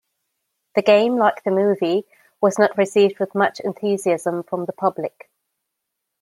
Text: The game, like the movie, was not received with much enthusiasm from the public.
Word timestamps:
The 0.73 0.81
game, 0.81 1.15
like 1.17 1.43
the 1.43 1.51
movie, 1.51 2.05
was 2.41 2.57
not 2.57 2.75
received 2.75 3.19
with 3.19 3.35
much 3.35 3.59
enthusiasm 3.59 4.41
from 4.41 4.65
the 4.65 4.73
public. 4.73 5.29